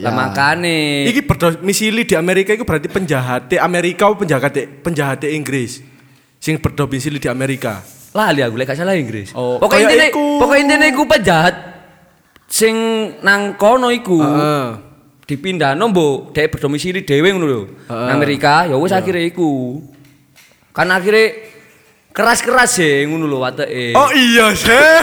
[0.00, 0.16] Lah Ya.
[0.16, 5.84] makane Iki berdomisili di Amerika itu berarti penjahatnya Amerika apa penjahatnya penjahatnya Inggris?
[6.40, 7.84] Sing berdomisili di Amerika.
[8.14, 9.34] lali aku lek gak salah Inggris.
[9.34, 10.24] Oh, pokoknya intine iku.
[10.40, 11.54] pokoknya intine iku penjahat
[12.48, 12.74] sing
[13.20, 14.16] nang kono iku.
[14.22, 14.68] Heeh.
[15.24, 17.62] dipindah nombo dhek berdomisili dhewe ngono lho.
[17.88, 19.80] Amerika ya wis akhire iku.
[20.74, 21.54] Kan akhire
[22.10, 23.94] keras-keras sih ngono lho wateke.
[23.94, 24.98] Oh iya sih.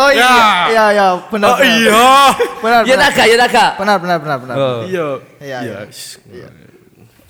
[0.00, 0.36] Oh iya, Ya.
[0.66, 1.48] iya iya benar.
[1.52, 1.76] Oh benar.
[1.76, 2.08] iya.
[2.56, 2.80] Benar.
[2.88, 3.70] Ya tak gak, ya tak gak.
[3.76, 4.56] Benar benar benar benar.
[4.56, 4.80] Oh.
[4.82, 5.06] Iya.
[5.38, 5.78] Iya, iya.
[6.32, 6.48] Iya.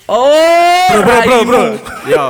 [0.07, 1.62] Oh, Bro bro bro bro.
[2.07, 2.24] Iya.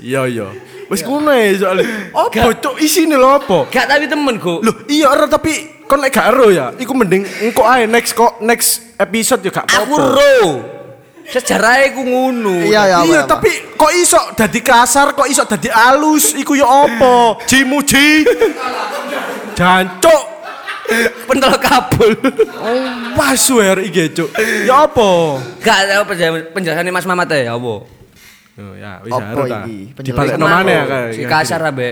[0.00, 0.48] Iya iya.
[0.86, 1.84] Wis ngono ya soalnya.
[2.12, 3.58] Apa cok isine lho apa?
[3.68, 4.60] Gak tapi temen kok.
[4.60, 5.52] Loh, iya ero tapi
[5.84, 6.72] kon lek gak ero ya.
[6.72, 10.20] Iku mending engko ae next kok next episode ya gak Aku apa-apa.
[10.20, 10.36] ro.
[11.26, 12.62] Sejarahnya ku ngono.
[12.62, 12.98] Iya ya.
[13.02, 13.30] Iya, apa, apa.
[13.38, 17.14] tapi kok iso dadi kasar, kok iso dadi alus, iku ya apa?
[17.50, 18.22] Jimuji.
[19.56, 20.22] Jancuk.
[21.26, 22.14] pentol kabel.
[22.62, 22.78] Oh,
[23.18, 24.30] wah swear iki, Cuk.
[24.62, 25.42] Ya apa?
[25.58, 27.74] Gak ada penjelasan penjelasannya Mas Mamat ya apa?
[28.56, 29.58] Oh, ya, wis Apa ero ta.
[29.66, 29.78] iki?
[29.98, 30.58] Dibalik Penjelasan no Kenapa?
[30.62, 31.10] maneh ya kayak.
[31.10, 31.88] Si kasar abe.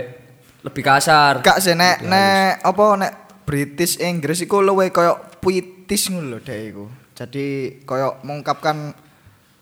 [0.62, 1.32] Lebih kasar.
[1.42, 3.12] Gak sih nek nek apa nek
[3.44, 6.84] British Inggris iku luwe koyo puitis ngono lho dhek iku.
[7.12, 7.46] Jadi
[7.84, 8.94] koyo mengungkapkan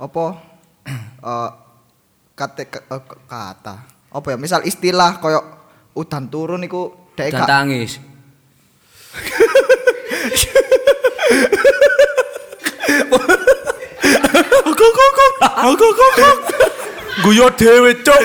[0.02, 0.24] apa
[1.30, 1.50] eh
[2.34, 3.74] kata eh, kata
[4.10, 5.40] apa ya misal istilah koyo
[5.94, 8.00] udan turun iku dhek Dan tangis.
[14.62, 15.26] Aku aku aku.
[15.44, 16.24] Aku aku aku.
[17.22, 18.20] Guyo dhewe, Cuk.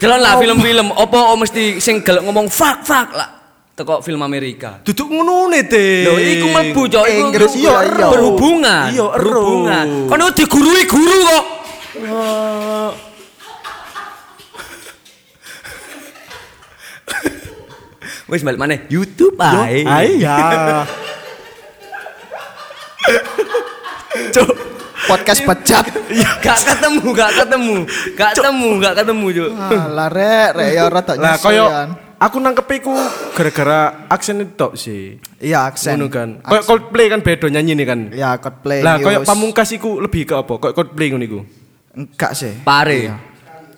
[0.00, 3.41] Jalan lah film-film opo mesti sing gelek ngomong fuck fuck lah.
[3.72, 4.84] Teko film Amerika.
[4.84, 6.04] Duduk ngono ne, Te.
[6.04, 8.08] Lho iku mlebu cok iku Inggris, iku iya, iya.
[8.12, 8.86] berhubungan.
[8.92, 9.86] Iya, berhubungan.
[10.12, 11.44] Kono digurui guru kok.
[18.28, 18.76] Wis balik mana?
[18.92, 19.88] YouTube ae.
[19.88, 20.36] Iya.
[24.36, 24.52] Cuk.
[25.08, 25.84] podcast pecah.
[26.44, 27.76] Gak ketemu, gak ketemu.
[28.20, 29.50] Gak ketemu, gak ketemu, Cuk.
[29.96, 32.11] Lah rek rek ya rada Lah nyesel, koyo Yan.
[32.22, 32.94] Aku nangkep iku
[33.34, 35.18] gara-gara aksen itu tok sih.
[35.42, 35.98] Iya aksen.
[35.98, 36.28] Ngono kan.
[36.38, 38.00] Koyo Coldplay kan beda nyanyi nih kan.
[38.14, 38.80] Ya Coldplay.
[38.80, 40.54] Lah wis- pamungkas iku lebih ke apa?
[40.56, 41.40] Koyo Coldplay ngono iku.
[41.92, 42.62] enggak sih.
[42.62, 43.10] Pare.
[43.10, 43.16] Iya.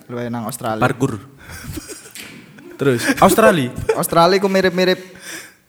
[0.07, 0.79] Luwe nang Australia.
[0.79, 1.17] Parkur.
[2.79, 4.99] Terus Australia, Australia ku mirip-mirip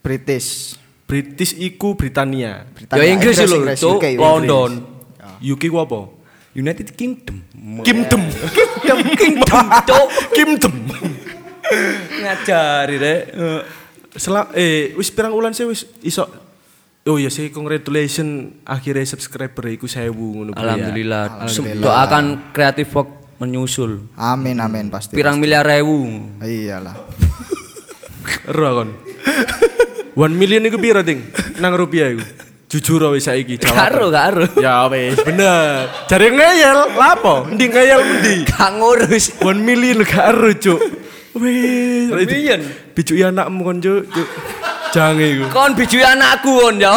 [0.01, 0.73] British.
[1.05, 2.65] British iku Britania.
[2.89, 4.01] Ya Inggris lho, Inggris, Cuk.
[4.01, 4.71] UK, London.
[5.37, 6.09] UK ku apa?
[6.57, 7.45] United Kingdom.
[7.85, 8.25] Kimdom.
[9.15, 10.07] Kingdom, Cuk.
[10.33, 10.73] Kimdom.
[12.21, 13.23] Ngajari, Rek.
[14.15, 16.23] Sela eh wis pirang ulan sih wis iso
[17.05, 20.73] Oh iya sih congratulations akhirnya subscriber iku 1000 ngono kuwi ya.
[20.73, 21.23] Alhamdulillah.
[21.45, 21.85] Alhamdulillah.
[21.85, 24.09] Doakan Creative Work menyusul.
[24.17, 25.13] Amin amin pasti.
[25.13, 26.01] Pirang miliar rewu.
[26.41, 26.97] Iyalah.
[28.49, 28.89] Ero kon.
[30.17, 31.29] 1 million iku piro ting?
[31.61, 32.25] Nang rupiah iku.
[32.73, 33.77] Jujur wis saiki jawab.
[33.77, 34.45] Karo, karo.
[34.57, 35.85] Ya wis bener.
[36.09, 37.45] Jare ngeyel, lapo?
[37.53, 38.49] Ndi ngeyel endi?
[38.49, 39.29] Gak ngurus.
[39.45, 40.81] 1 million gak ero, Cuk.
[41.35, 42.61] One million?
[42.95, 44.07] Bijui anakmu kon, Cuk.
[44.95, 45.45] Jange iku.
[45.51, 46.95] Kon bijui anakku kon ya.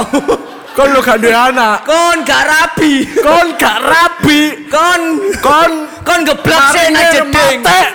[0.79, 1.83] Kon lo gak duwe anak.
[1.83, 3.03] Kon gak rapi.
[3.18, 4.70] Kon gak rapi.
[4.70, 5.03] Kon
[5.42, 5.72] Kon
[6.07, 7.59] kon geblek sih nak jeding.
[7.66, 7.90] Matek.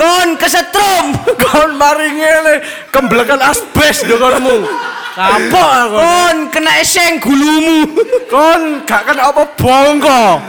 [0.00, 1.12] Kon kesetrum.
[1.36, 4.64] Kon mari ngene kemblekan asbes dokonmu.
[5.12, 5.96] Kapok aku.
[6.00, 8.00] Kon kena eseng gulumu.
[8.32, 10.40] Kon gak kena apa bongko.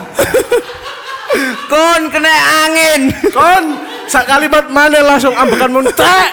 [1.68, 3.12] Kon kena angin.
[3.36, 3.64] Kon
[4.10, 6.30] sak kalimat mana langsung ambekan muntek.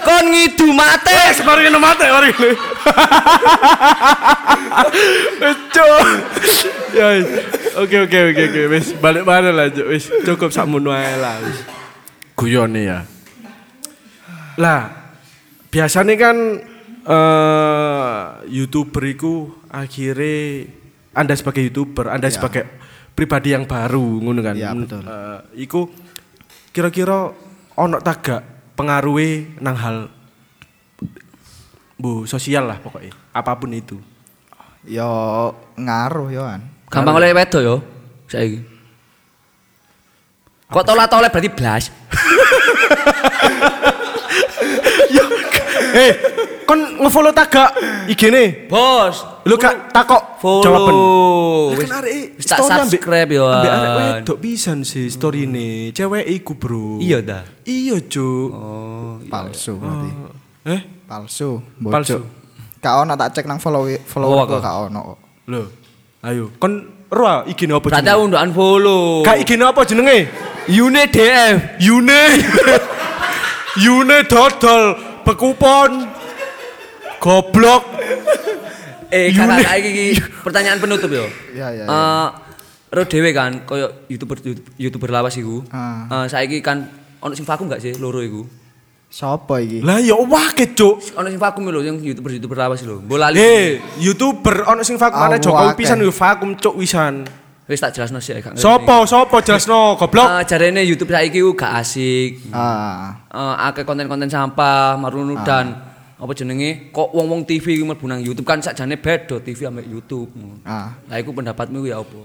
[0.00, 1.12] Kon ngidu mate.
[1.28, 2.30] Wes mari ngene mate mari
[5.72, 6.04] Cuk.
[6.94, 7.08] Ya.
[7.74, 11.58] Oke oke oke oke wis balik mana lah wis cukup sak mono ae lah wis.
[12.38, 12.98] Guyone ya.
[14.56, 15.10] Lah
[15.68, 16.36] biasanya kan
[17.04, 20.70] eh youtuber iku akhirnya
[21.14, 22.64] anda sebagai youtuber anda sebagai
[23.14, 25.02] pribadi yang baru ngono kan Iya, Men- betul.
[25.02, 25.80] eh, iku
[26.74, 27.30] kira-kira
[27.78, 29.96] ono tagak pengaruhi nang hal
[31.94, 33.96] bu sosial lah pokoknya apa pun itu
[34.84, 35.08] Yo
[35.80, 36.60] ngaruh yo kan.
[36.92, 37.80] Gampang oleh wedo yo.
[38.28, 38.60] Saiki.
[40.68, 41.88] Kok tolak-tolak berarti blas.
[45.94, 46.12] eh
[46.64, 47.76] kon ngefollow tagak
[48.08, 50.64] IG nih Bos, lu takok follow.
[50.64, 50.94] jawaban
[51.74, 55.90] Wis arek tak subscribe yo, Ambek arek wedok pisan sih story ini.
[55.90, 57.00] Cewek iku, Bro.
[57.00, 57.42] Iya dah.
[57.64, 58.48] Iya, Cuk.
[58.52, 59.30] Oh, iya.
[59.32, 60.10] Palsu berarti.
[60.68, 61.50] Eh, Palsu.
[61.80, 62.18] Palsu.
[62.84, 64.60] Kak ono tak cek nang follow Oh, follower kok.
[64.60, 65.16] kak ono.
[65.48, 65.62] lho.
[66.24, 66.72] Ayo, kon
[67.08, 68.16] ro iki apa Berarti jenenge?
[68.16, 69.04] aku ndak unfollow.
[69.24, 70.18] Kak iki apa jenenge?
[70.68, 71.54] Yune DM.
[71.80, 72.22] Yune.
[73.84, 74.82] Yune dodol
[75.24, 75.90] bekupon.
[77.24, 77.82] Goblok.
[79.14, 81.22] Eh, kakak iki pertanyaan penutup yo.
[81.54, 81.86] Iya, iya, iya.
[81.86, 82.26] Eh,
[82.90, 84.42] ro dhewe kan koyo YouTuber
[84.74, 85.62] YouTuber lawas iku.
[85.70, 86.10] Ah.
[86.10, 86.82] Eh, saiki kan
[87.22, 88.42] ono sing vakum gak sih loro iku?
[89.06, 89.86] Sopo iki?
[89.86, 91.14] Lah ya wake, Cuk.
[91.14, 93.06] Ono sing vakum lho yang YouTuber YouTuber lawas lho.
[93.06, 93.38] Mbok lali.
[93.38, 97.22] Eh, YouTuber ono sing vakum ana Ah, Jokowi pisan yo vakum cuk wisan.
[97.70, 98.58] Wis tak jelasno sih gak.
[98.58, 100.26] Sopo, sopo jelasno, goblok.
[100.26, 102.50] Eh, jarene YouTube saiki ku gak asik.
[102.50, 103.14] Ah.
[103.30, 108.46] Eh, akeh konten-konten sampah, marunu dan apa jenenge kok wong-wong TV iku mlebu nang YouTube
[108.46, 110.30] kan sakjane beda TV ambek YouTube.
[110.62, 110.94] Ah.
[111.10, 112.20] Lah iku pendapatmu ya apa?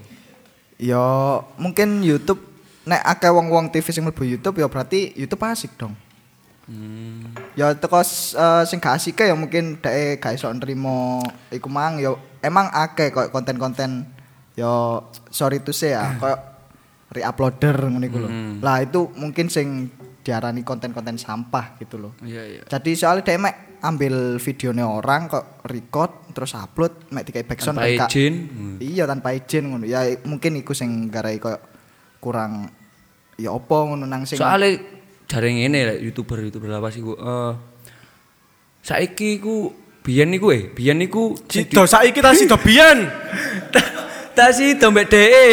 [0.78, 1.04] Ya
[1.58, 2.38] mungkin YouTube
[2.86, 5.98] nek akeh wong-wong TV sing mlebu YouTube ya berarti YouTube asik dong.
[6.70, 7.34] Hmm.
[7.58, 11.18] Ya teko eh, sing gak asik ya mungkin dhek gak iso nrimo
[11.50, 12.14] iku mang ya
[12.46, 14.06] emang akeh kok konten-konten
[14.54, 15.02] ya
[15.34, 16.38] sorry to say ya koyo
[17.10, 18.30] re-uploader ngono iku lho.
[18.62, 19.90] Lah itu mungkin sing
[20.22, 22.14] diarani konten-konten sampah gitu loh.
[22.22, 22.62] Iya iya.
[22.70, 28.06] Jadi soalnya dia mek ambil videonya orang kok record terus upload mek dikai backsound Tanpa
[28.06, 28.34] gak- izin.
[28.78, 29.84] Iya tanpa izin ngono.
[29.84, 31.58] Ya mungkin iku sing garai kok
[32.20, 32.68] kurang
[33.34, 37.52] ya opo ngono nang sing Soale jare ngene lek YouTuber-YouTuber lawas iku eh
[38.80, 43.08] saiki iku biyen niku eh biyen niku Sido saiki ta sido biyen.
[44.36, 45.46] ta si dompet DE.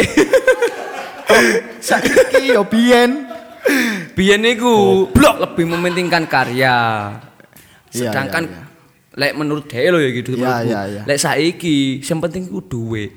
[1.88, 3.28] saiki yo biyen.
[4.16, 6.76] biyen niku lebih mementingkan karya.
[7.90, 8.62] Iya, Sedangkan iya,
[9.14, 10.68] lek menurut DE lho ya gitu Iya, menurutku.
[10.68, 11.02] iya, iya.
[11.04, 13.10] Lek saiki sing penting iku duit.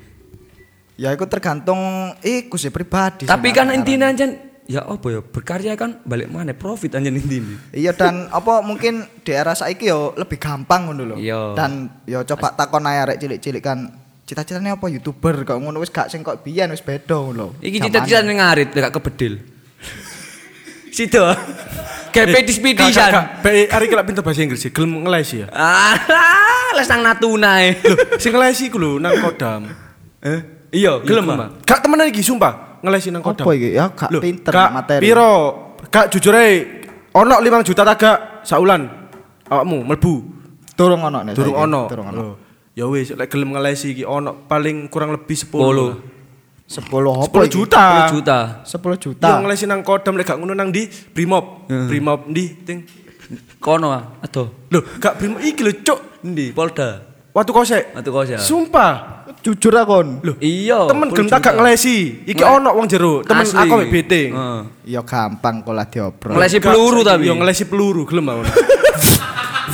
[0.95, 1.79] Ya iku tergantung
[2.21, 3.25] iku sih pribadi.
[3.25, 4.37] Tapi kan intinya anjen
[4.69, 7.57] ya apa ya berkarya kan balik mana profit anjen intinya.
[7.73, 11.15] Iya dan apa mungkin di era saiki yo lebih gampang ngono lho.
[11.17, 11.57] Iya.
[11.57, 13.89] Dan yo coba takon ae arek cilik-cilik kan
[14.23, 17.57] cita-citanya apa youtuber kok ngono wis gak sing kok biyen wis beda ngono.
[17.59, 17.85] Iki Zamane.
[17.89, 19.33] cita-cita ning ngarit gak kebedil.
[20.91, 21.23] Situ.
[22.11, 23.11] Kayak eh, pedis pedisan.
[23.71, 25.47] Ari kelak pinter bahasa Inggris sih, gelem ngeles ya.
[25.55, 25.95] Ah,
[26.75, 27.79] les nang Natuna e.
[27.79, 29.71] Lho, sing ngeles iku lho nang Kodam.
[30.19, 30.39] Eh?
[30.71, 31.49] Iya, gelem iya, ah.
[31.63, 33.47] Kak temenan iki sumpah ngelesi nang Kodam.
[33.47, 33.69] Apa iki?
[33.75, 35.03] Ya gak pinter materi.
[35.07, 35.31] Piro?
[35.87, 36.83] Kak jujur ae
[37.15, 38.81] ono 5 juta tak gak saulan.
[39.47, 40.13] Awakmu melbu.
[40.75, 41.33] Durung ono nek.
[41.35, 41.81] Durung ono.
[41.87, 42.21] Durung ono.
[42.71, 45.51] Ya wis, lek gelem ngelesi iki ono paling kurang lebih 10.
[45.51, 46.20] 10
[46.71, 47.27] sepuluh?
[47.27, 47.83] Sepuluh juta.
[47.83, 48.39] Sepuluh juta.
[48.63, 49.27] Sepuluh juta.
[49.27, 52.79] Yang ngelesin nang kodam lek gak nang di primop primop di ndi ting?
[53.61, 54.19] Kono ah.
[54.19, 55.99] atau Lho, gak Brimob iki lho, Cuk.
[56.25, 56.51] Ndi?
[56.51, 57.03] Polda.
[57.31, 57.83] Waktu kosek.
[57.95, 58.37] Waktu kosek.
[58.39, 58.43] Ah.
[58.43, 58.93] Sumpah.
[59.41, 60.19] Jujur akon.
[60.21, 60.85] Lho, iya.
[60.89, 62.27] Temen genta gak ngelesi.
[62.27, 63.57] Iki ono wong jeru Temen Asli.
[63.57, 64.25] aku mek iyo Heeh.
[64.35, 64.61] Uh.
[64.83, 66.35] Ya gampang kok lah diobrol.
[66.35, 67.31] Ngelesi peluru tapi.
[67.31, 68.43] Ya ngelesi peluru gelem aku.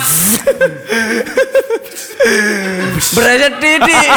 [3.17, 4.07] Bereset titik.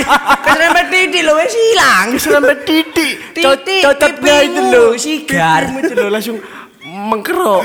[0.44, 2.06] Keserempet titik lho wis ilang.
[2.18, 3.14] Sampai titik.
[3.34, 4.84] Titik Cocotnya itu lho.
[4.96, 5.62] sigar.
[5.78, 6.36] Itu lho langsung
[6.84, 7.64] mengkerok.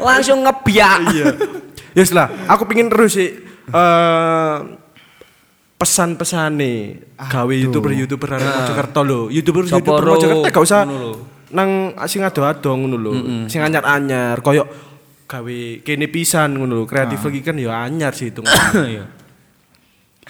[0.00, 1.00] Langsung ngebiak.
[1.12, 1.26] Iya.
[1.96, 3.30] Yes lah, aku pingin terus sih
[3.68, 4.56] eh
[5.78, 6.74] pesan-pesane
[7.14, 9.20] gawe youtuber-youtuber nang Mojokerto lho.
[9.30, 10.12] YouTuber-YouTuber Sapa ro?
[10.18, 10.82] Mojokerto gak usah
[11.48, 13.12] nang sing ado-ado ngono lho.
[13.46, 14.66] Sing anyar-anyar koyo
[15.28, 16.84] gawe kene pisan ngono lho.
[16.88, 18.40] Kreatif lagi kan ya anyar sih itu.
[18.72, 19.04] Iya.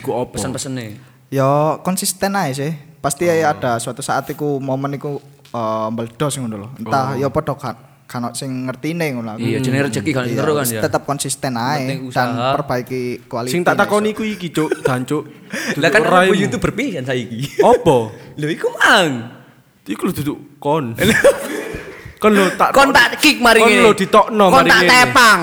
[0.02, 0.34] Ku opo?
[0.34, 0.98] Pesan-pesene.
[1.30, 2.74] Ya konsisten aja sih.
[2.98, 5.22] Pasti ada suatu saat iku momen iku
[5.54, 6.68] eh, meledos ngono lho.
[6.82, 7.76] Entah ya padha kan
[8.08, 9.44] kan sing ngertine ngono aku.
[9.44, 10.80] Iya, jenenge rezeki kan Iya, kan wis ya.
[10.80, 13.52] Tetap konsisten aja dan perbaiki kualitas.
[13.52, 15.28] Sing tak takoni ku iki, Cuk, dan Cuk.
[15.80, 16.32] Lah kan aku.
[16.34, 17.60] YouTuber pisan saiki.
[17.60, 18.10] Opo?
[18.40, 19.36] Lho iku mang.
[19.88, 20.92] Iku lho duduk kon.
[22.18, 24.90] kon lho tak Kon tak kick mari Kon lho ditokno Kon mari tak ngene.
[24.90, 25.40] tepang.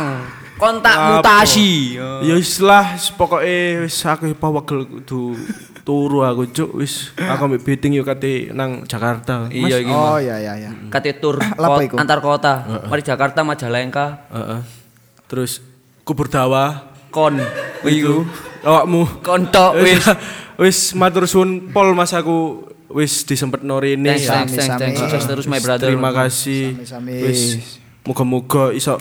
[0.55, 1.99] Kon tak mutasi.
[2.23, 5.35] Ya wis lah, pokoke wis aku pawegel kudu
[5.83, 9.51] turu aku cuk wis aku ambek beting yo kate nang Jakarta.
[9.51, 9.91] Iya iki.
[9.91, 10.71] Oh iya iya iya.
[10.87, 12.63] Kate tur kot- antar kota.
[12.87, 14.59] Mari Jakarta Majalengka Heeh.
[15.27, 15.59] Terus
[16.03, 17.35] kubur dawa kon
[17.83, 18.23] iku
[18.61, 20.07] awakmu kontok wis wis.
[20.55, 22.63] wis matur suwun pol Mas aku
[22.95, 24.15] wis disempetno rene.
[24.15, 24.33] Thanks, ya.
[24.41, 24.79] thanks, thanks, Sami-sami.
[24.95, 24.99] thanks.
[25.03, 25.91] Sukses terus my brother.
[25.91, 26.79] Terima kasih.
[26.79, 27.15] Sami-sami.
[27.27, 27.39] Wis
[28.07, 28.95] muga-muga iso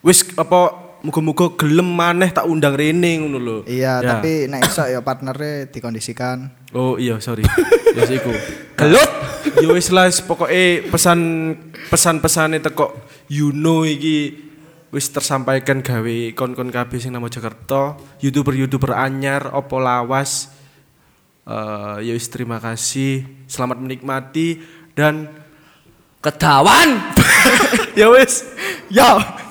[0.00, 0.72] wis apa
[1.04, 3.58] muga-muga gelem maneh tak undang rene ngono lho.
[3.68, 4.16] Iya, Ya.
[4.16, 6.48] tapi nek iso ya partnernya dikondisikan.
[6.72, 7.44] Oh iya sorry.
[7.96, 8.32] Wis iku.
[8.74, 9.10] Gelut.
[9.56, 11.20] Ya wis lah pokoke pesan
[11.88, 12.92] pesan-pesane teko
[13.30, 14.46] Yuno iki
[14.90, 20.50] wis tersampaikan gawe kon-kon kabeh sing nang Jakarta, YouTuber-YouTuber anyar opo lawas
[21.46, 23.22] Eh, ya terima kasih.
[23.46, 24.58] Selamat menikmati
[24.98, 25.30] dan
[26.18, 27.14] Kedawan.
[27.98, 28.42] ya wis.
[28.90, 29.45] Yo.